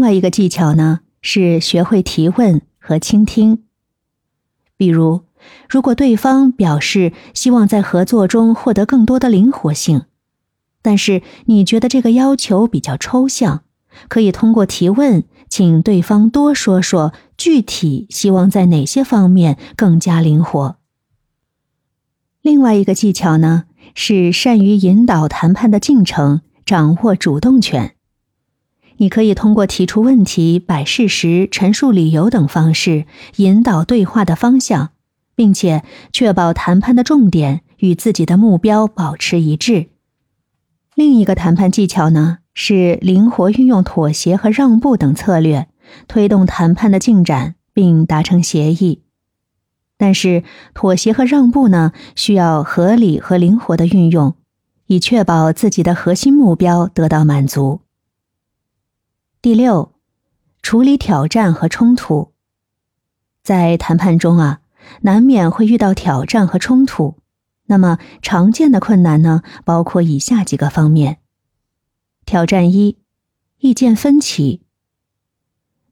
[0.00, 3.64] 另外一个技巧呢，是学会提问和倾听。
[4.78, 5.24] 比如，
[5.68, 10.04] 如果对方表示希望在合作中获得更多的灵活性，
[10.80, 13.64] 但是你觉得这个要求比较抽象，
[14.08, 20.78] 可以通过提问，请对方多说说具体希望在哪些方面更加灵活。
[22.40, 23.64] 另外一个技巧呢，
[23.94, 27.96] 是善于引导谈判的进程，掌握主动权。
[28.98, 34.90] 你可以通过提出问题、摆事实、陈述理由等方式引导对话的方向，
[35.34, 35.82] 并且
[36.12, 39.88] 确保谈判的重点与自己的目标保持一致。
[40.94, 45.68] 另一个谈判技巧呢，是灵活运用妥协和让步等策略，
[46.06, 49.02] 推动谈判的进展并达成协议。
[49.96, 50.44] 但是，
[50.74, 54.34] 妥协和让步呢，需要合理和灵活的运用，
[54.86, 57.80] 以确保自己的核心目标得到满足。
[59.42, 59.94] 第六，
[60.60, 62.34] 处理挑战和冲突。
[63.42, 64.60] 在谈判中啊，
[65.00, 67.16] 难免会遇到挑战和冲突。
[67.64, 71.20] 那么，常见的困难呢，包括以下几个方面：
[72.26, 72.98] 挑战一，
[73.60, 74.60] 意见分歧。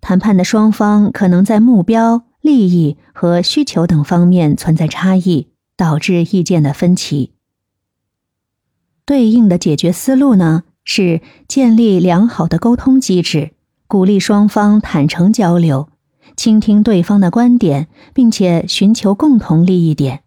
[0.03, 7.33] 谈判的双方可能在目标、利益和需求等方面存在差异，导致意见的分歧。
[9.07, 10.65] 对应的解决思路呢？
[10.91, 13.51] 是建立良好的沟通机制，
[13.87, 15.91] 鼓励双方坦诚交流，
[16.35, 20.23] 倾听对方的观点，并且寻求共同利益点。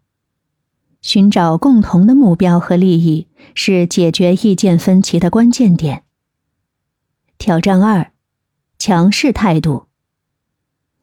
[1.00, 6.04] 寻找共同的目标和利益是解决意见分歧的关键点。
[7.38, 8.12] 挑战二：
[8.78, 9.86] 强势态度。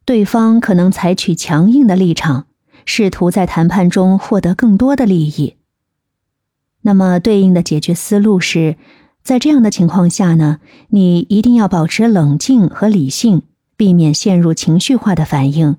[0.06, 2.48] 对方可能采取强硬的立场，
[2.86, 5.58] 试图在谈判中获得更多的利益。
[6.84, 8.78] 那么，对应的解决思路是。
[9.30, 13.44] 在这样的情况下呢，你一定要保持冷静和理性，
[13.78, 15.78] 避免陷入情绪化的反应。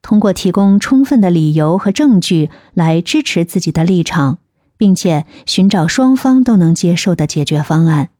[0.00, 4.38] 通过提供充分的理由和证据来支持自己的立场，
[4.76, 8.10] 并且寻找双方都能接受的解决方案。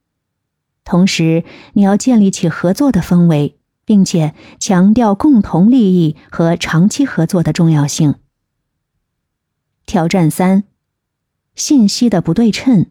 [0.85, 1.45] 同时，
[1.75, 8.17] 你要建立起合作的氛围，并且强调共同利益和长期合作的重要性。
[9.87, 10.65] 挑战三：
[11.55, 12.87] 信息的不对称。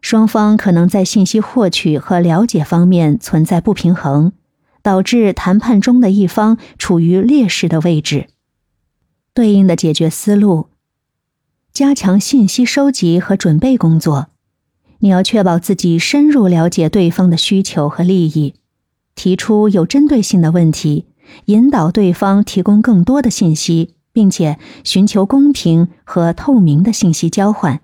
[0.00, 4.32] 双方可能在信息获取和了解方面存在不平衡，
[4.82, 8.28] 导致谈判中的一方处于劣势的位置。
[9.34, 10.68] 对应的解决思路：
[11.72, 14.28] 加强信息收集和准备工作。
[15.00, 18.54] 你要确保自己深入了解对方的需求和利益，
[19.14, 21.06] 提出有针对性的问题，
[21.46, 27.80] 引导对方提供更多的信息，并且寻求公平和透明的信息交换。